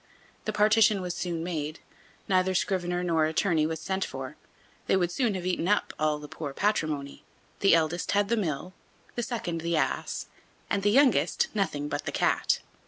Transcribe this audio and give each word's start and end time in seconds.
The 0.45 0.51
partition 0.51 0.99
was 0.99 1.13
soon 1.13 1.43
made. 1.43 1.79
Neither 2.27 2.55
scrivener 2.55 3.03
nor 3.03 3.27
attorney 3.27 3.67
was 3.67 3.79
sent 3.79 4.03
for. 4.03 4.35
They 4.87 4.97
would 4.97 5.11
soon 5.11 5.35
have 5.35 5.45
eaten 5.45 5.67
up 5.67 5.93
all 5.99 6.17
the 6.17 6.27
poor 6.27 6.53
patrimony. 6.53 7.23
The 7.59 7.75
eldest 7.75 8.13
had 8.13 8.27
the 8.27 8.35
mill, 8.35 8.73
the 9.13 9.21
second 9.21 9.61
the 9.61 9.77
ass, 9.77 10.25
and 10.71 10.81
the 10.81 10.89
youngest 10.89 11.49
nothing 11.53 11.87
but 11.87 12.05
the 12.05 12.11
cat. 12.11 12.61